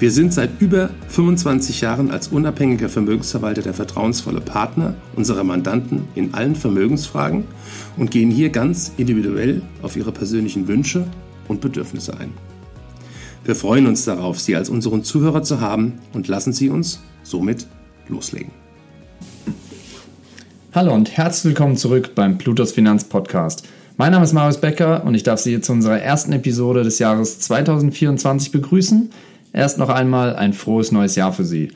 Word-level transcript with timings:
Wir 0.00 0.12
sind 0.12 0.32
seit 0.32 0.60
über 0.60 0.90
25 1.08 1.80
Jahren 1.80 2.12
als 2.12 2.28
unabhängiger 2.28 2.88
Vermögensverwalter 2.88 3.62
der 3.62 3.74
vertrauensvolle 3.74 4.40
Partner 4.40 4.94
unserer 5.16 5.42
Mandanten 5.42 6.06
in 6.14 6.34
allen 6.34 6.54
Vermögensfragen 6.54 7.42
und 7.96 8.12
gehen 8.12 8.30
hier 8.30 8.50
ganz 8.50 8.92
individuell 8.96 9.60
auf 9.82 9.96
ihre 9.96 10.12
persönlichen 10.12 10.68
Wünsche 10.68 11.04
und 11.48 11.60
Bedürfnisse 11.60 12.16
ein. 12.16 12.32
Wir 13.42 13.56
freuen 13.56 13.88
uns 13.88 14.04
darauf, 14.04 14.38
Sie 14.38 14.54
als 14.54 14.68
unseren 14.68 15.02
Zuhörer 15.02 15.42
zu 15.42 15.60
haben 15.60 15.94
und 16.12 16.28
lassen 16.28 16.52
Sie 16.52 16.68
uns 16.68 17.00
somit 17.24 17.66
loslegen. 18.06 18.52
Hallo 20.72 20.94
und 20.94 21.16
herzlich 21.16 21.56
willkommen 21.56 21.76
zurück 21.76 22.12
beim 22.14 22.38
Plutos 22.38 22.70
Finanz 22.70 23.02
Podcast. 23.02 23.66
Mein 23.96 24.12
Name 24.12 24.22
ist 24.22 24.32
Marius 24.32 24.60
Becker 24.60 25.02
und 25.04 25.16
ich 25.16 25.24
darf 25.24 25.40
Sie 25.40 25.60
zu 25.60 25.72
unserer 25.72 25.98
ersten 25.98 26.30
Episode 26.30 26.84
des 26.84 27.00
Jahres 27.00 27.40
2024 27.40 28.52
begrüßen. 28.52 29.10
Erst 29.52 29.78
noch 29.78 29.88
einmal 29.88 30.36
ein 30.36 30.52
frohes 30.52 30.92
neues 30.92 31.16
Jahr 31.16 31.32
für 31.32 31.44
Sie. 31.44 31.70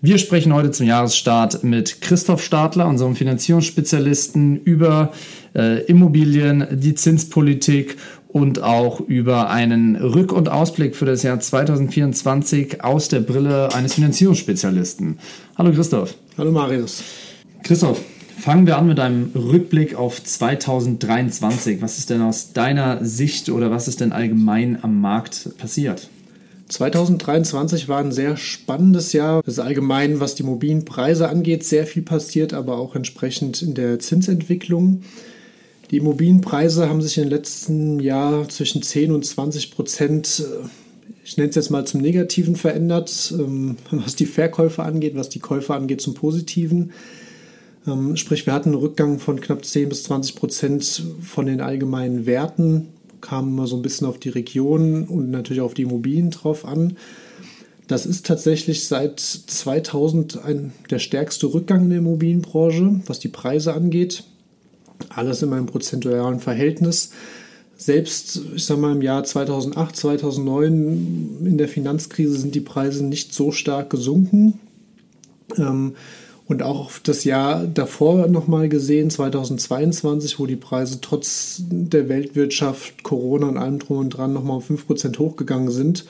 Wir 0.00 0.18
sprechen 0.18 0.54
heute 0.54 0.70
zum 0.70 0.86
Jahresstart 0.86 1.64
mit 1.64 2.00
Christoph 2.00 2.42
Stadler, 2.42 2.86
unserem 2.86 3.16
Finanzierungsspezialisten, 3.16 4.60
über 4.62 5.12
äh, 5.56 5.82
Immobilien, 5.86 6.66
die 6.70 6.94
Zinspolitik 6.94 7.96
und 8.28 8.62
auch 8.62 9.00
über 9.00 9.50
einen 9.50 9.96
Rück- 9.96 10.32
und 10.32 10.50
Ausblick 10.50 10.94
für 10.94 11.06
das 11.06 11.24
Jahr 11.24 11.40
2024 11.40 12.84
aus 12.84 13.08
der 13.08 13.20
Brille 13.20 13.74
eines 13.74 13.94
Finanzierungsspezialisten. 13.94 15.18
Hallo 15.56 15.72
Christoph. 15.72 16.14
Hallo 16.36 16.52
Marius. 16.52 17.02
Christoph, 17.64 18.00
fangen 18.38 18.66
wir 18.66 18.78
an 18.78 18.86
mit 18.86 19.00
einem 19.00 19.32
Rückblick 19.34 19.96
auf 19.96 20.22
2023. 20.22 21.82
Was 21.82 21.98
ist 21.98 22.10
denn 22.10 22.22
aus 22.22 22.52
deiner 22.52 23.04
Sicht 23.04 23.48
oder 23.48 23.72
was 23.72 23.88
ist 23.88 24.00
denn 24.00 24.12
allgemein 24.12 24.78
am 24.80 25.00
Markt 25.00 25.58
passiert? 25.58 26.08
2023 26.68 27.88
war 27.88 27.98
ein 27.98 28.12
sehr 28.12 28.36
spannendes 28.36 29.14
Jahr. 29.14 29.40
Es 29.46 29.54
ist 29.54 29.58
allgemein, 29.58 30.20
was 30.20 30.34
die 30.34 30.42
mobilen 30.42 30.84
Preise 30.84 31.28
angeht, 31.28 31.64
sehr 31.64 31.86
viel 31.86 32.02
passiert, 32.02 32.52
aber 32.52 32.76
auch 32.76 32.94
entsprechend 32.94 33.62
in 33.62 33.74
der 33.74 33.98
Zinsentwicklung. 33.98 35.02
Die 35.90 35.96
Immobilienpreise 35.96 36.88
haben 36.88 37.00
sich 37.00 37.16
im 37.16 37.28
letzten 37.28 37.98
Jahr 38.00 38.48
zwischen 38.50 38.82
10 38.82 39.12
und 39.12 39.24
20 39.24 39.70
Prozent, 39.70 40.44
äh, 40.46 40.66
ich 41.24 41.38
nenne 41.38 41.48
es 41.48 41.56
jetzt 41.56 41.70
mal 41.70 41.86
zum 41.86 42.02
Negativen 42.02 42.56
verändert, 42.56 43.32
ähm, 43.38 43.76
was 43.90 44.14
die 44.14 44.26
Verkäufe 44.26 44.82
angeht, 44.82 45.16
was 45.16 45.30
die 45.30 45.40
Käufer 45.40 45.74
angeht 45.74 46.02
zum 46.02 46.12
Positiven. 46.12 46.92
Ähm, 47.86 48.16
sprich, 48.16 48.44
wir 48.44 48.52
hatten 48.52 48.70
einen 48.70 48.78
Rückgang 48.78 49.18
von 49.18 49.40
knapp 49.40 49.64
10 49.64 49.88
bis 49.88 50.02
20 50.02 50.34
Prozent 50.36 51.02
von 51.22 51.46
den 51.46 51.62
allgemeinen 51.62 52.26
Werten 52.26 52.88
kam 53.20 53.48
immer 53.48 53.66
so 53.66 53.76
ein 53.76 53.82
bisschen 53.82 54.06
auf 54.06 54.18
die 54.18 54.28
Region 54.28 55.04
und 55.04 55.30
natürlich 55.30 55.62
auf 55.62 55.74
die 55.74 55.82
Immobilien 55.82 56.30
drauf 56.30 56.64
an. 56.64 56.96
Das 57.86 58.04
ist 58.04 58.26
tatsächlich 58.26 58.86
seit 58.86 59.18
2000 59.18 60.44
ein, 60.44 60.72
der 60.90 60.98
stärkste 60.98 61.46
Rückgang 61.46 61.84
in 61.84 61.90
der 61.90 61.98
Immobilienbranche, 62.00 63.00
was 63.06 63.18
die 63.18 63.28
Preise 63.28 63.72
angeht. 63.72 64.24
Alles 65.08 65.42
immer 65.42 65.56
im 65.56 65.66
prozentualen 65.66 66.40
Verhältnis. 66.40 67.10
Selbst, 67.76 68.42
ich 68.54 68.64
sag 68.66 68.78
mal, 68.78 68.92
im 68.92 69.02
Jahr 69.02 69.24
2008, 69.24 69.96
2009 69.96 71.38
in 71.44 71.58
der 71.58 71.68
Finanzkrise 71.68 72.36
sind 72.36 72.54
die 72.54 72.60
Preise 72.60 73.04
nicht 73.04 73.32
so 73.32 73.52
stark 73.52 73.88
gesunken. 73.88 74.58
Ähm, 75.56 75.94
und 76.48 76.62
auch 76.62 76.92
das 77.02 77.24
Jahr 77.24 77.66
davor 77.66 78.26
nochmal 78.26 78.70
gesehen, 78.70 79.10
2022, 79.10 80.38
wo 80.38 80.46
die 80.46 80.56
Preise 80.56 80.98
trotz 81.02 81.62
der 81.68 82.08
Weltwirtschaft, 82.08 83.02
Corona 83.02 83.48
und 83.48 83.58
allem 83.58 83.78
drum 83.78 83.98
und 83.98 84.10
dran 84.10 84.32
nochmal 84.32 84.56
um 84.56 84.62
5% 84.62 85.18
hochgegangen 85.18 85.70
sind, 85.70 86.06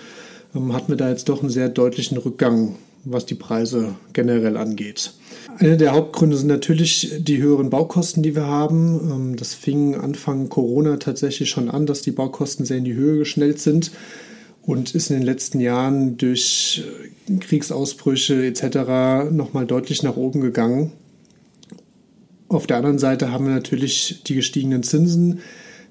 ähm, 0.54 0.72
hatten 0.72 0.88
wir 0.90 0.96
da 0.96 1.08
jetzt 1.08 1.28
doch 1.28 1.40
einen 1.40 1.50
sehr 1.50 1.68
deutlichen 1.68 2.18
Rückgang, 2.18 2.76
was 3.04 3.26
die 3.26 3.34
Preise 3.34 3.96
generell 4.12 4.56
angeht. 4.56 5.12
Einer 5.58 5.76
der 5.76 5.92
Hauptgründe 5.92 6.36
sind 6.36 6.46
natürlich 6.46 7.16
die 7.18 7.42
höheren 7.42 7.68
Baukosten, 7.68 8.22
die 8.22 8.36
wir 8.36 8.46
haben. 8.46 9.10
Ähm, 9.10 9.36
das 9.36 9.54
fing 9.54 9.96
Anfang 9.96 10.48
Corona 10.48 10.98
tatsächlich 10.98 11.50
schon 11.50 11.68
an, 11.68 11.84
dass 11.84 12.02
die 12.02 12.12
Baukosten 12.12 12.64
sehr 12.64 12.78
in 12.78 12.84
die 12.84 12.94
Höhe 12.94 13.18
geschnellt 13.18 13.58
sind 13.58 13.90
und 14.68 14.94
ist 14.94 15.08
in 15.10 15.16
den 15.16 15.24
letzten 15.24 15.60
Jahren 15.60 16.18
durch 16.18 16.84
äh, 17.26 17.38
Kriegsausbrüche 17.38 18.44
etc. 18.44 19.32
nochmal 19.32 19.64
deutlich 19.64 20.02
nach 20.02 20.18
oben 20.18 20.42
gegangen. 20.42 20.92
Auf 22.48 22.66
der 22.66 22.76
anderen 22.76 22.98
Seite 22.98 23.32
haben 23.32 23.46
wir 23.46 23.54
natürlich 23.54 24.22
die 24.26 24.34
gestiegenen 24.34 24.82
Zinsen, 24.82 25.40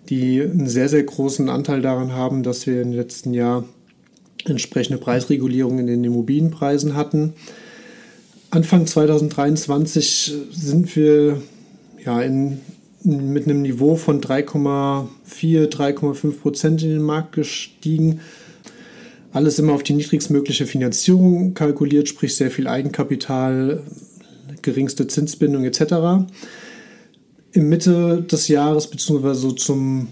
die 0.10 0.44
einen 0.44 0.68
sehr, 0.68 0.90
sehr 0.90 1.02
großen 1.02 1.50
Anteil 1.50 1.82
daran 1.82 2.14
haben, 2.14 2.44
dass 2.44 2.68
wir 2.68 2.84
im 2.84 2.92
letzten 2.92 3.34
Jahr 3.34 3.64
entsprechende 4.46 5.00
Preisregulierung 5.00 5.80
in 5.80 5.88
den 5.88 6.04
Immobilienpreisen 6.04 6.96
hatten. 6.96 7.34
Anfang 8.52 8.86
2023 8.86 10.34
sind 10.52 10.96
wir 10.96 11.42
ja 12.06 12.22
in, 12.22 12.59
mit 13.02 13.46
einem 13.46 13.64
Niveau 13.64 13.96
von 13.96 14.22
3,4, 14.22 15.08
3,5 15.68 16.32
Prozent 16.34 16.84
in 16.84 16.90
den 16.90 17.02
Markt 17.02 17.32
gestiegen 17.32 18.22
alles 19.38 19.59
immer 19.59 19.74
auf 19.74 19.84
die 19.84 19.94
niedrigstmögliche 19.94 20.66
Finanzierung 20.66 21.53
kalkuliert, 21.53 22.09
sprich 22.09 22.36
sehr 22.36 22.50
viel 22.50 22.68
Eigenkapital, 22.68 23.84
geringste 24.64 25.08
Zinsbindung 25.08 25.64
etc. 25.64 26.25
Im 27.52 27.70
Mitte 27.70 28.24
des 28.24 28.47
Jahres 28.47 28.90
beziehungsweise 28.90 29.40
so 29.40 29.52
zum 29.52 30.08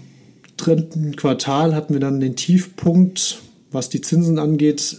dritten 0.56 1.16
Quartal 1.16 1.74
hatten 1.74 1.92
wir 1.92 2.00
dann 2.00 2.20
den 2.20 2.36
Tiefpunkt, 2.36 3.42
was 3.72 3.88
die 3.88 4.00
Zinsen 4.00 4.38
angeht. 4.38 4.98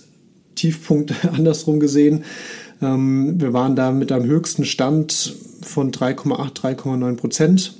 Tiefpunkt 0.56 1.14
andersrum 1.34 1.80
gesehen. 1.80 2.26
Ähm, 2.82 3.40
wir 3.40 3.54
waren 3.54 3.78
da 3.78 3.92
mit 3.92 4.12
einem 4.12 4.26
höchsten 4.26 4.66
Stand 4.66 5.38
von 5.62 5.92
3,8, 5.92 6.76
3,9 6.76 7.16
Prozent. 7.16 7.74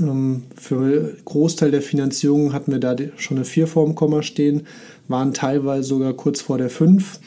Ähm, 0.00 0.44
für 0.56 1.14
Großteil 1.26 1.70
der 1.70 1.82
Finanzierung 1.82 2.54
hatten 2.54 2.72
wir 2.72 2.80
da 2.80 2.96
schon 3.16 3.36
eine 3.36 3.44
4 3.44 3.66
vorm 3.66 3.94
Komma 3.94 4.22
stehen 4.22 4.62
waren 5.12 5.32
teilweise 5.32 5.84
sogar 5.84 6.14
kurz 6.14 6.40
vor 6.40 6.58
der 6.58 6.70
5 6.70 7.20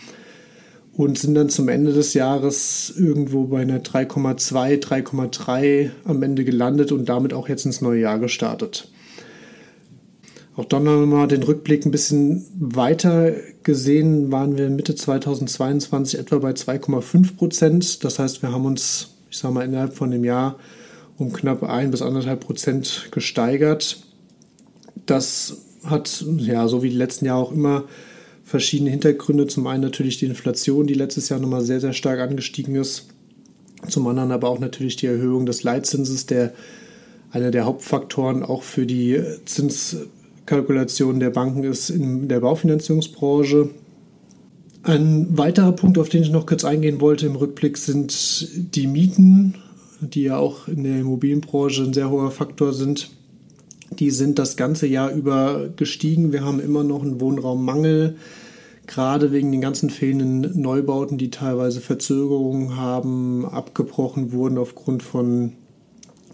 und 0.97 1.17
sind 1.17 1.35
dann 1.35 1.49
zum 1.49 1.69
Ende 1.69 1.93
des 1.93 2.13
Jahres 2.13 2.93
irgendwo 2.97 3.45
bei 3.45 3.61
einer 3.61 3.79
3,2, 3.79 4.81
3,3 4.81 5.91
am 6.03 6.21
Ende 6.23 6.43
gelandet 6.43 6.91
und 6.91 7.07
damit 7.07 7.33
auch 7.33 7.47
jetzt 7.47 7.65
ins 7.65 7.81
neue 7.81 8.01
Jahr 8.01 8.19
gestartet. 8.19 8.89
Auch 10.55 10.65
dann 10.65 10.87
haben 10.87 11.01
wir 11.01 11.17
mal 11.17 11.27
den 11.27 11.43
Rückblick 11.43 11.85
ein 11.85 11.91
bisschen 11.91 12.45
weiter 12.57 13.33
gesehen, 13.63 14.31
waren 14.31 14.57
wir 14.57 14.69
Mitte 14.69 14.95
2022 14.95 16.17
etwa 16.17 16.37
bei 16.39 16.51
2,5 16.51 17.35
Prozent. 17.35 18.03
Das 18.05 18.19
heißt, 18.19 18.41
wir 18.41 18.53
haben 18.53 18.65
uns, 18.65 19.15
ich 19.29 19.37
sage 19.37 19.53
mal, 19.53 19.65
innerhalb 19.65 19.93
von 19.93 20.11
dem 20.11 20.23
Jahr 20.23 20.57
um 21.17 21.33
knapp 21.33 21.63
1 21.63 21.91
bis 21.91 22.01
1,5 22.01 22.35
Prozent 22.37 23.07
gesteigert. 23.11 23.97
Das 25.05 25.57
hat, 25.85 26.25
ja, 26.37 26.67
so 26.67 26.83
wie 26.83 26.89
die 26.89 26.97
letzten 26.97 27.25
Jahre 27.25 27.41
auch 27.41 27.51
immer, 27.51 27.83
verschiedene 28.43 28.91
Hintergründe. 28.91 29.47
Zum 29.47 29.67
einen 29.67 29.81
natürlich 29.81 30.17
die 30.17 30.25
Inflation, 30.25 30.87
die 30.87 30.93
letztes 30.93 31.29
Jahr 31.29 31.39
nochmal 31.39 31.61
sehr, 31.61 31.79
sehr 31.79 31.93
stark 31.93 32.19
angestiegen 32.19 32.75
ist. 32.75 33.07
Zum 33.89 34.07
anderen 34.07 34.31
aber 34.31 34.49
auch 34.49 34.59
natürlich 34.59 34.95
die 34.95 35.07
Erhöhung 35.07 35.45
des 35.45 35.63
Leitzinses, 35.63 36.25
der 36.25 36.53
einer 37.31 37.51
der 37.51 37.65
Hauptfaktoren 37.65 38.43
auch 38.43 38.63
für 38.63 38.85
die 38.85 39.21
Zinskalkulation 39.45 41.19
der 41.19 41.31
Banken 41.31 41.63
ist 41.63 41.89
in 41.89 42.27
der 42.27 42.39
Baufinanzierungsbranche. 42.39 43.69
Ein 44.83 45.37
weiterer 45.37 45.71
Punkt, 45.71 45.97
auf 45.97 46.09
den 46.09 46.21
ich 46.21 46.29
noch 46.29 46.45
kurz 46.45 46.63
eingehen 46.63 47.01
wollte 47.01 47.25
im 47.25 47.35
Rückblick, 47.35 47.77
sind 47.77 48.75
die 48.75 48.87
Mieten, 48.87 49.55
die 49.99 50.23
ja 50.23 50.37
auch 50.37 50.67
in 50.67 50.83
der 50.83 50.99
Immobilienbranche 50.99 51.83
ein 51.83 51.93
sehr 51.93 52.09
hoher 52.09 52.31
Faktor 52.31 52.71
sind. 52.71 53.09
Die 53.99 54.11
sind 54.11 54.39
das 54.39 54.57
ganze 54.57 54.87
Jahr 54.87 55.11
über 55.11 55.69
gestiegen. 55.75 56.31
Wir 56.31 56.43
haben 56.43 56.59
immer 56.59 56.83
noch 56.83 57.01
einen 57.01 57.19
Wohnraummangel, 57.21 58.17
gerade 58.87 59.31
wegen 59.31 59.51
den 59.51 59.61
ganzen 59.61 59.89
fehlenden 59.89 60.59
Neubauten, 60.59 61.17
die 61.17 61.31
teilweise 61.31 61.81
Verzögerungen 61.81 62.75
haben, 62.75 63.45
abgebrochen 63.45 64.31
wurden 64.31 64.57
aufgrund 64.57 65.03
von 65.03 65.53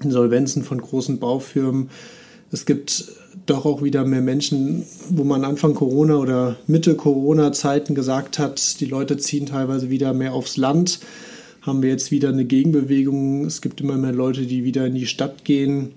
Insolvenzen 0.01 0.63
von 0.63 0.81
großen 0.81 1.19
Baufirmen. 1.19 1.89
Es 2.51 2.65
gibt 2.65 3.11
doch 3.45 3.65
auch 3.65 3.81
wieder 3.81 4.03
mehr 4.03 4.21
Menschen, 4.21 4.83
wo 5.09 5.23
man 5.23 5.45
Anfang 5.45 5.73
Corona 5.73 6.17
oder 6.17 6.57
Mitte 6.67 6.95
Corona-Zeiten 6.95 7.95
gesagt 7.95 8.39
hat, 8.39 8.79
die 8.79 8.85
Leute 8.85 9.17
ziehen 9.17 9.45
teilweise 9.45 9.89
wieder 9.89 10.13
mehr 10.13 10.33
aufs 10.33 10.57
Land 10.57 10.99
haben 11.61 11.83
wir 11.83 11.89
jetzt 11.89 12.11
wieder 12.11 12.29
eine 12.29 12.45
Gegenbewegung. 12.45 13.45
Es 13.45 13.61
gibt 13.61 13.81
immer 13.81 13.97
mehr 13.97 14.11
Leute, 14.11 14.45
die 14.45 14.63
wieder 14.63 14.85
in 14.87 14.95
die 14.95 15.05
Stadt 15.05 15.45
gehen. 15.45 15.91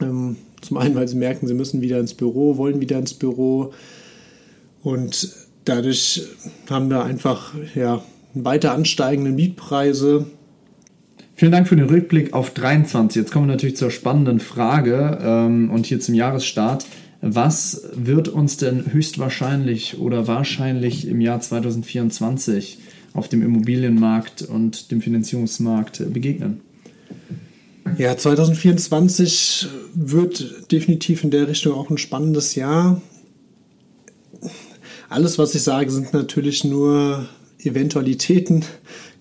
Ähm, 0.00 0.36
zum 0.60 0.76
einen, 0.76 0.94
weil 0.94 1.08
sie 1.08 1.16
merken, 1.16 1.46
sie 1.46 1.54
müssen 1.54 1.80
wieder 1.80 2.00
ins 2.00 2.14
Büro, 2.14 2.56
wollen 2.56 2.80
wieder 2.80 2.98
ins 2.98 3.14
Büro. 3.14 3.72
Und 4.82 5.34
dadurch 5.64 6.22
haben 6.70 6.90
wir 6.90 7.04
einfach 7.04 7.54
ja, 7.74 8.02
weiter 8.34 8.72
ansteigende 8.72 9.30
Mietpreise. 9.30 10.26
Vielen 11.34 11.52
Dank 11.52 11.68
für 11.68 11.76
den 11.76 11.86
Rückblick 11.86 12.32
auf 12.32 12.50
23. 12.54 13.20
Jetzt 13.20 13.32
kommen 13.32 13.46
wir 13.46 13.52
natürlich 13.52 13.76
zur 13.76 13.90
spannenden 13.90 14.40
Frage 14.40 15.18
ähm, 15.20 15.70
und 15.70 15.86
hier 15.86 16.00
zum 16.00 16.14
Jahresstart. 16.14 16.86
Was 17.20 17.90
wird 17.94 18.28
uns 18.28 18.56
denn 18.56 18.92
höchstwahrscheinlich 18.92 19.98
oder 19.98 20.26
wahrscheinlich 20.26 21.08
im 21.08 21.20
Jahr 21.20 21.40
2024 21.40 22.78
auf 23.14 23.28
dem 23.28 23.42
Immobilienmarkt 23.42 24.42
und 24.42 24.90
dem 24.90 25.00
Finanzierungsmarkt 25.00 26.12
begegnen? 26.12 26.60
Ja, 27.98 28.14
2024 28.14 29.68
wird 29.94 30.70
definitiv 30.70 31.24
in 31.24 31.30
der 31.30 31.48
Richtung 31.48 31.72
auch 31.72 31.88
ein 31.88 31.96
spannendes 31.96 32.54
Jahr. 32.54 33.00
Alles, 35.08 35.38
was 35.38 35.54
ich 35.54 35.62
sage, 35.62 35.90
sind 35.90 36.12
natürlich 36.12 36.62
nur 36.64 37.26
Eventualitäten. 37.58 38.66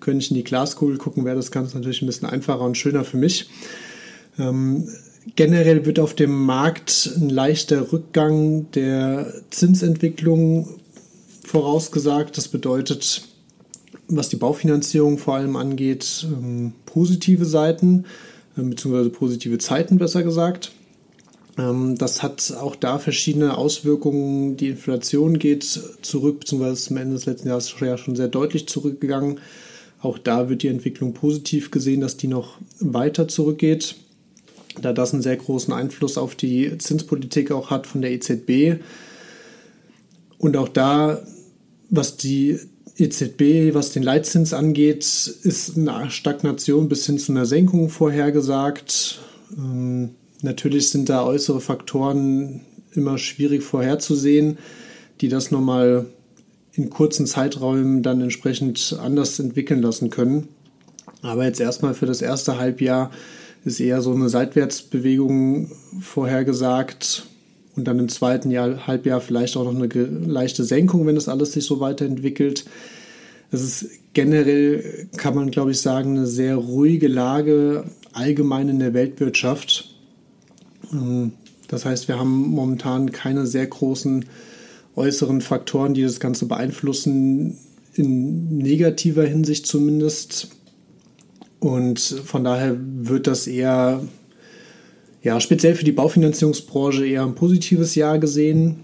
Könnte 0.01 0.25
ich 0.25 0.31
in 0.31 0.35
die 0.35 0.43
Glaskugel 0.43 0.97
gucken, 0.97 1.23
wäre 1.23 1.37
das 1.37 1.51
Ganze 1.51 1.77
natürlich 1.77 2.01
ein 2.01 2.07
bisschen 2.07 2.27
einfacher 2.27 2.61
und 2.61 2.77
schöner 2.77 3.05
für 3.05 3.15
mich. 3.15 3.49
Ähm, 4.37 4.89
generell 5.37 5.85
wird 5.85 5.99
auf 5.99 6.13
dem 6.13 6.37
Markt 6.45 7.13
ein 7.15 7.29
leichter 7.29 7.93
Rückgang 7.93 8.69
der 8.71 9.33
Zinsentwicklung 9.51 10.67
vorausgesagt. 11.45 12.37
Das 12.37 12.49
bedeutet, 12.49 13.21
was 14.09 14.27
die 14.27 14.35
Baufinanzierung 14.35 15.17
vor 15.17 15.35
allem 15.35 15.55
angeht, 15.55 16.27
ähm, 16.29 16.73
positive 16.85 17.45
Seiten, 17.45 18.05
beziehungsweise 18.55 19.09
positive 19.09 19.57
Zeiten 19.57 19.97
besser 19.97 20.23
gesagt. 20.23 20.71
Ähm, 21.57 21.97
das 21.97 22.23
hat 22.23 22.53
auch 22.59 22.75
da 22.75 22.99
verschiedene 22.99 23.57
Auswirkungen. 23.57 24.57
Die 24.57 24.69
Inflation 24.69 25.39
geht 25.39 25.63
zurück, 26.01 26.41
beziehungsweise 26.41 26.81
zum 26.81 26.97
Ende 26.97 27.15
des 27.15 27.25
letzten 27.25 27.49
Jahres 27.49 27.73
ja 27.79 27.97
schon 27.97 28.15
sehr 28.15 28.27
deutlich 28.27 28.67
zurückgegangen. 28.67 29.39
Auch 30.01 30.17
da 30.17 30.49
wird 30.49 30.63
die 30.63 30.67
Entwicklung 30.67 31.13
positiv 31.13 31.71
gesehen, 31.71 32.01
dass 32.01 32.17
die 32.17 32.27
noch 32.27 32.57
weiter 32.79 33.27
zurückgeht, 33.27 33.95
da 34.81 34.93
das 34.93 35.13
einen 35.13 35.23
sehr 35.23 35.37
großen 35.37 35.73
Einfluss 35.73 36.17
auf 36.17 36.35
die 36.35 36.77
Zinspolitik 36.77 37.51
auch 37.51 37.71
hat 37.71 37.87
von 37.87 38.01
der 38.01 38.11
EZB. 38.11 38.81
Und 40.37 40.57
auch 40.57 40.69
da, 40.69 41.23
was 41.89 42.17
die 42.17 42.59
EZB, 42.97 43.73
was 43.73 43.91
den 43.91 44.03
Leitzins 44.03 44.53
angeht, 44.53 45.03
ist 45.03 45.77
eine 45.77 46.09
Stagnation 46.09 46.87
bis 46.87 47.05
hin 47.05 47.19
zu 47.19 47.31
einer 47.31 47.45
Senkung 47.45 47.89
vorhergesagt. 47.89 49.19
Ähm, 49.57 50.11
Natürlich 50.45 50.89
sind 50.89 51.09
da 51.09 51.25
äußere 51.25 51.59
Faktoren 51.59 52.61
immer 52.93 53.17
schwierig 53.17 53.63
vorherzusehen, 53.63 54.59
die 55.19 55.27
das 55.27 55.49
nochmal 55.49 56.05
in 56.73 56.91
kurzen 56.91 57.25
Zeiträumen 57.25 58.03
dann 58.03 58.21
entsprechend 58.21 58.95
anders 59.01 59.39
entwickeln 59.39 59.81
lassen 59.81 60.11
können. 60.11 60.49
Aber 61.23 61.45
jetzt 61.45 61.59
erstmal 61.59 61.95
für 61.95 62.05
das 62.05 62.21
erste 62.21 62.59
Halbjahr 62.59 63.09
ist 63.63 63.79
eher 63.79 64.03
so 64.03 64.13
eine 64.13 64.29
Seitwärtsbewegung 64.29 65.71
vorhergesagt 65.99 67.25
und 67.75 67.85
dann 67.85 67.99
im 67.99 68.09
zweiten 68.09 68.51
Jahr, 68.51 68.87
Halbjahr 68.87 69.21
vielleicht 69.21 69.57
auch 69.57 69.65
noch 69.65 69.75
eine 69.75 69.87
leichte 69.87 70.63
Senkung, 70.63 71.05
wenn 71.05 71.15
das 71.15 71.29
alles 71.29 71.53
sich 71.53 71.65
so 71.65 71.79
weiterentwickelt. 71.79 72.65
Es 73.51 73.61
ist 73.61 73.89
generell, 74.13 75.07
kann 75.17 75.35
man 75.35 75.51
glaube 75.51 75.71
ich 75.71 75.81
sagen, 75.81 76.17
eine 76.17 76.27
sehr 76.27 76.55
ruhige 76.55 77.07
Lage 77.07 77.85
allgemein 78.13 78.69
in 78.69 78.79
der 78.79 78.93
Weltwirtschaft. 78.93 79.95
Ähm, 80.91 81.33
das 81.67 81.85
heißt, 81.85 82.07
wir 82.07 82.19
haben 82.19 82.47
momentan 82.49 83.11
keine 83.11 83.47
sehr 83.47 83.67
großen 83.67 84.25
äußeren 84.95 85.41
Faktoren, 85.41 85.93
die 85.93 86.03
das 86.03 86.19
Ganze 86.19 86.45
beeinflussen, 86.45 87.57
in 87.93 88.57
negativer 88.57 89.23
Hinsicht 89.23 89.65
zumindest. 89.65 90.49
Und 91.59 91.99
von 91.99 92.43
daher 92.43 92.77
wird 92.79 93.27
das 93.27 93.47
eher, 93.47 94.03
ja, 95.25 95.39
speziell 95.39 95.73
für 95.73 95.83
die 95.83 95.91
Baufinanzierungsbranche 95.91 97.03
eher 97.03 97.23
ein 97.23 97.33
positives 97.33 97.95
Jahr 97.95 98.19
gesehen. 98.19 98.81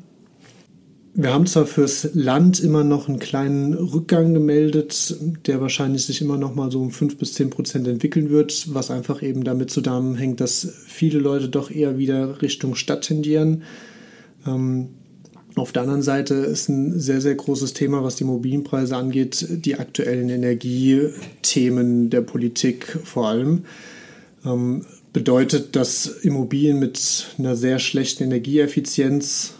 Wir 1.14 1.36
haben 1.36 1.46
zwar 1.46 1.68
fürs 1.68 2.10
Land 2.16 2.60
immer 2.60 2.84
noch 2.84 3.08
einen 3.08 3.20
kleinen 3.20 3.76
Rückgang 3.76 4.34
gemeldet, 4.34 5.18
der 5.46 5.62
wahrscheinlich 5.62 6.04
sich 6.04 6.20
immer 6.20 6.38
noch 6.38 6.56
mal 6.56 6.72
so 6.72 6.82
um 6.82 6.90
5 6.90 7.18
bis 7.18 7.36
10 7.36 7.52
Prozent 7.52 7.88
entwickeln 7.88 8.32
wird, 8.32 8.74
was 8.74 8.90
einfach 8.90 9.22
eben 9.22 9.44
damit 9.44 9.70
zusammenhängt, 9.70 10.42
dass 10.42 10.68
viele 10.88 11.20
Leute 11.20 11.48
doch 11.48 11.70
eher 11.70 12.00
wieder 12.00 12.42
Richtung 12.42 12.74
Stadt 12.74 13.04
tendieren. 13.04 13.62
Ähm, 14.48 14.88
auf 15.54 15.72
der 15.72 15.84
anderen 15.84 16.02
Seite 16.02 16.34
ist 16.34 16.70
ein 16.70 17.00
sehr, 17.00 17.22
sehr 17.22 17.36
großes 17.36 17.74
Thema, 17.74 18.04
was 18.04 18.16
die 18.16 18.24
Immobilienpreise 18.24 18.98
angeht, 18.98 19.46
die 19.48 19.76
aktuellen 19.76 20.30
Energiethemen 20.30 22.10
der 22.10 22.22
Politik 22.22 22.98
vor 23.04 23.28
allem. 23.28 23.66
Ähm, 24.44 24.86
bedeutet, 25.14 25.76
dass 25.76 26.06
Immobilien 26.06 26.80
mit 26.80 27.28
einer 27.38 27.56
sehr 27.56 27.80
schlechten 27.80 28.24
Energieeffizienz 28.24 29.54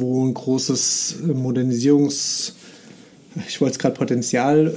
wo 0.00 0.24
ein 0.24 0.34
großes 0.34 1.20
Modernisierungs, 1.22 2.54
ich 3.48 3.60
wollte 3.60 3.72
es 3.72 3.78
gerade 3.78 3.96
Potenzial 3.96 4.74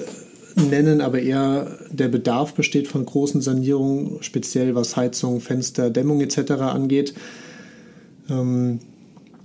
nennen, 0.55 1.01
aber 1.01 1.21
eher 1.21 1.77
der 1.91 2.07
Bedarf 2.07 2.53
besteht 2.53 2.87
von 2.87 3.05
großen 3.05 3.41
Sanierungen, 3.41 4.21
speziell 4.21 4.75
was 4.75 4.95
Heizung, 4.95 5.41
Fenster, 5.41 5.89
Dämmung 5.89 6.21
etc. 6.21 6.51
angeht. 6.51 7.13
Ähm, 8.29 8.79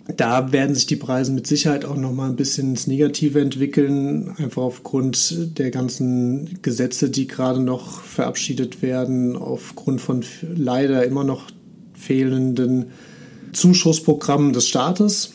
da 0.06 0.52
werden 0.52 0.74
sich 0.74 0.86
die 0.86 0.96
Preise 0.96 1.32
mit 1.32 1.46
Sicherheit 1.46 1.84
auch 1.84 1.96
noch 1.96 2.12
mal 2.12 2.28
ein 2.28 2.36
bisschen 2.36 2.70
ins 2.70 2.86
Negative 2.86 3.40
entwickeln, 3.40 4.34
einfach 4.36 4.62
aufgrund 4.62 5.58
der 5.58 5.70
ganzen 5.70 6.58
Gesetze, 6.62 7.08
die 7.08 7.26
gerade 7.26 7.60
noch 7.60 8.02
verabschiedet 8.02 8.82
werden, 8.82 9.36
aufgrund 9.36 10.00
von 10.00 10.24
leider 10.42 11.04
immer 11.04 11.24
noch 11.24 11.50
fehlenden 11.94 12.86
Zuschussprogrammen 13.52 14.52
des 14.52 14.68
Staates 14.68 15.32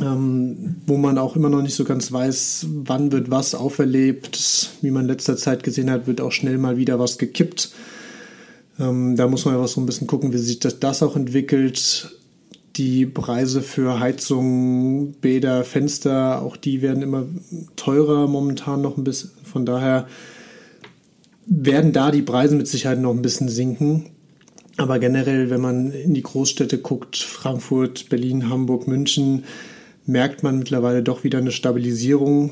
ähm, 0.00 0.76
wo 0.86 0.96
man 0.96 1.18
auch 1.18 1.36
immer 1.36 1.48
noch 1.48 1.62
nicht 1.62 1.74
so 1.74 1.84
ganz 1.84 2.12
weiß, 2.12 2.66
wann 2.84 3.10
wird 3.12 3.30
was 3.30 3.54
auferlebt. 3.54 4.70
Wie 4.80 4.90
man 4.90 5.02
in 5.02 5.08
letzter 5.08 5.36
Zeit 5.36 5.62
gesehen 5.62 5.90
hat, 5.90 6.06
wird 6.06 6.20
auch 6.20 6.32
schnell 6.32 6.58
mal 6.58 6.76
wieder 6.76 6.98
was 6.98 7.18
gekippt. 7.18 7.72
Ähm, 8.78 9.16
da 9.16 9.26
muss 9.26 9.44
man 9.44 9.54
einfach 9.54 9.68
so 9.68 9.80
ein 9.80 9.86
bisschen 9.86 10.06
gucken, 10.06 10.32
wie 10.32 10.38
sich 10.38 10.60
das, 10.60 10.78
das 10.78 11.02
auch 11.02 11.16
entwickelt. 11.16 12.17
Die 12.78 13.06
Preise 13.06 13.60
für 13.60 13.98
Heizung, 13.98 15.14
Bäder, 15.20 15.64
Fenster, 15.64 16.42
auch 16.42 16.56
die 16.56 16.80
werden 16.80 17.02
immer 17.02 17.26
teurer 17.74 18.28
momentan 18.28 18.82
noch 18.82 18.96
ein 18.96 19.02
bisschen. 19.02 19.30
Von 19.42 19.66
daher 19.66 20.06
werden 21.44 21.92
da 21.92 22.12
die 22.12 22.22
Preise 22.22 22.54
mit 22.54 22.68
Sicherheit 22.68 23.00
noch 23.00 23.10
ein 23.10 23.20
bisschen 23.20 23.48
sinken. 23.48 24.10
Aber 24.76 25.00
generell, 25.00 25.50
wenn 25.50 25.60
man 25.60 25.90
in 25.90 26.14
die 26.14 26.22
Großstädte 26.22 26.78
guckt, 26.78 27.16
Frankfurt, 27.16 28.08
Berlin, 28.10 28.48
Hamburg, 28.48 28.86
München, 28.86 29.42
merkt 30.06 30.44
man 30.44 30.60
mittlerweile 30.60 31.02
doch 31.02 31.24
wieder 31.24 31.38
eine 31.38 31.50
Stabilisierung. 31.50 32.50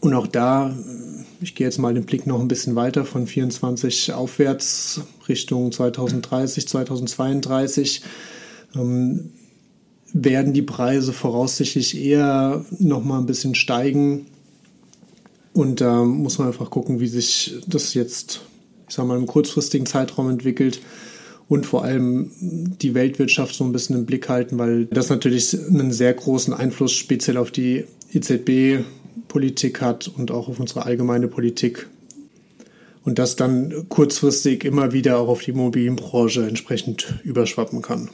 Und 0.00 0.14
auch 0.14 0.26
da, 0.26 0.74
ich 1.42 1.54
gehe 1.54 1.66
jetzt 1.66 1.78
mal 1.78 1.92
den 1.92 2.06
Blick 2.06 2.26
noch 2.26 2.40
ein 2.40 2.48
bisschen 2.48 2.76
weiter 2.76 3.04
von 3.04 3.26
24 3.26 4.14
aufwärts 4.14 5.02
Richtung 5.28 5.70
2030, 5.70 6.66
2032, 6.66 8.02
ähm, 8.74 9.30
werden 10.12 10.52
die 10.52 10.62
Preise 10.62 11.12
voraussichtlich 11.12 12.00
eher 12.00 12.64
noch 12.78 13.04
mal 13.04 13.18
ein 13.18 13.26
bisschen 13.26 13.54
steigen. 13.54 14.26
Und 15.52 15.80
da 15.80 16.04
muss 16.04 16.38
man 16.38 16.48
einfach 16.48 16.70
gucken, 16.70 17.00
wie 17.00 17.08
sich 17.08 17.56
das 17.66 17.94
jetzt, 17.94 18.42
ich 18.88 18.94
sag 18.94 19.06
mal, 19.06 19.18
im 19.18 19.26
kurzfristigen 19.26 19.86
Zeitraum 19.86 20.30
entwickelt 20.30 20.80
und 21.48 21.66
vor 21.66 21.84
allem 21.84 22.30
die 22.40 22.94
Weltwirtschaft 22.94 23.54
so 23.54 23.64
ein 23.64 23.72
bisschen 23.72 23.96
im 23.96 24.06
Blick 24.06 24.28
halten, 24.28 24.58
weil 24.58 24.86
das 24.86 25.10
natürlich 25.10 25.54
einen 25.54 25.92
sehr 25.92 26.14
großen 26.14 26.54
Einfluss 26.54 26.92
speziell 26.92 27.36
auf 27.36 27.50
die 27.50 27.84
EZB-Politik 28.12 29.80
hat 29.80 30.08
und 30.08 30.30
auch 30.30 30.48
auf 30.48 30.60
unsere 30.60 30.86
allgemeine 30.86 31.28
Politik. 31.28 31.88
Und 33.04 33.18
das 33.18 33.36
dann 33.36 33.86
kurzfristig 33.88 34.64
immer 34.64 34.92
wieder 34.92 35.18
auch 35.18 35.28
auf 35.28 35.42
die 35.42 35.50
Immobilienbranche 35.50 36.46
entsprechend 36.46 37.20
überschwappen 37.24 37.82
kann. 37.82 38.08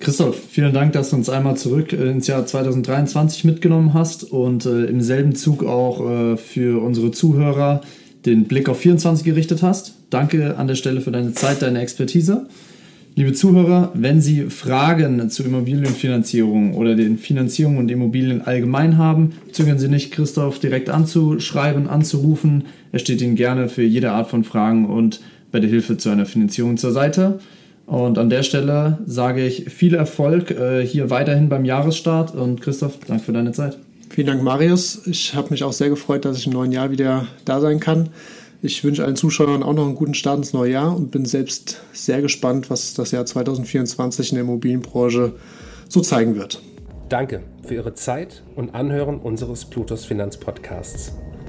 Christoph, 0.00 0.40
vielen 0.50 0.72
Dank, 0.72 0.94
dass 0.94 1.10
du 1.10 1.16
uns 1.16 1.28
einmal 1.28 1.58
zurück 1.58 1.92
ins 1.92 2.26
Jahr 2.26 2.46
2023 2.46 3.44
mitgenommen 3.44 3.92
hast 3.92 4.24
und 4.24 4.64
äh, 4.64 4.86
im 4.86 5.02
selben 5.02 5.34
Zug 5.34 5.62
auch 5.62 6.00
äh, 6.32 6.36
für 6.38 6.82
unsere 6.82 7.10
Zuhörer 7.10 7.82
den 8.24 8.44
Blick 8.44 8.70
auf 8.70 8.80
24 8.80 9.26
gerichtet 9.26 9.62
hast. 9.62 9.96
Danke 10.08 10.56
an 10.56 10.68
der 10.68 10.74
Stelle 10.74 11.02
für 11.02 11.10
deine 11.10 11.34
Zeit, 11.34 11.60
deine 11.60 11.82
Expertise. 11.82 12.46
Liebe 13.14 13.34
Zuhörer, 13.34 13.90
wenn 13.92 14.22
Sie 14.22 14.44
Fragen 14.44 15.28
zur 15.28 15.44
Immobilienfinanzierung 15.44 16.74
oder 16.76 16.94
den 16.94 17.18
Finanzierungen 17.18 17.78
und 17.78 17.90
Immobilien 17.90 18.40
allgemein 18.40 18.96
haben, 18.96 19.32
zögern 19.52 19.78
Sie 19.78 19.88
nicht, 19.88 20.12
Christoph 20.12 20.60
direkt 20.60 20.88
anzuschreiben, 20.88 21.88
anzurufen. 21.88 22.64
Er 22.92 23.00
steht 23.00 23.20
Ihnen 23.20 23.36
gerne 23.36 23.68
für 23.68 23.82
jede 23.82 24.12
Art 24.12 24.30
von 24.30 24.44
Fragen 24.44 24.86
und 24.86 25.20
bei 25.52 25.60
der 25.60 25.68
Hilfe 25.68 25.98
zu 25.98 26.08
einer 26.08 26.24
Finanzierung 26.24 26.78
zur 26.78 26.92
Seite. 26.92 27.40
Und 27.90 28.18
an 28.18 28.30
der 28.30 28.44
Stelle 28.44 28.98
sage 29.04 29.44
ich 29.44 29.64
viel 29.68 29.94
Erfolg 29.94 30.52
äh, 30.52 30.86
hier 30.86 31.10
weiterhin 31.10 31.48
beim 31.48 31.64
Jahresstart 31.64 32.36
und 32.36 32.60
Christoph, 32.60 33.00
danke 33.04 33.24
für 33.24 33.32
deine 33.32 33.50
Zeit. 33.50 33.78
Vielen 34.10 34.28
Dank, 34.28 34.44
Marius. 34.44 35.08
Ich 35.08 35.34
habe 35.34 35.50
mich 35.50 35.64
auch 35.64 35.72
sehr 35.72 35.88
gefreut, 35.88 36.24
dass 36.24 36.38
ich 36.38 36.46
im 36.46 36.52
neuen 36.52 36.70
Jahr 36.70 36.92
wieder 36.92 37.26
da 37.44 37.60
sein 37.60 37.80
kann. 37.80 38.10
Ich 38.62 38.84
wünsche 38.84 39.04
allen 39.04 39.16
Zuschauern 39.16 39.64
auch 39.64 39.74
noch 39.74 39.86
einen 39.86 39.96
guten 39.96 40.14
Start 40.14 40.38
ins 40.38 40.52
neue 40.52 40.70
Jahr 40.70 40.96
und 40.96 41.10
bin 41.10 41.24
selbst 41.24 41.82
sehr 41.92 42.22
gespannt, 42.22 42.70
was 42.70 42.94
das 42.94 43.10
Jahr 43.10 43.26
2024 43.26 44.30
in 44.30 44.36
der 44.36 44.44
Immobilienbranche 44.44 45.32
so 45.88 46.00
zeigen 46.00 46.36
wird. 46.36 46.62
Danke 47.08 47.42
für 47.64 47.74
Ihre 47.74 47.94
Zeit 47.94 48.44
und 48.54 48.72
Anhören 48.72 49.18
unseres 49.18 49.64
Plutos 49.64 50.04
Finanz 50.04 50.36
Podcasts. 50.36 51.12